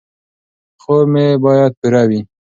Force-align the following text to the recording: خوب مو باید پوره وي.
خوب 0.83 1.01
مو 1.13 1.25
باید 1.43 1.71
پوره 1.79 2.03
وي. 2.09 2.21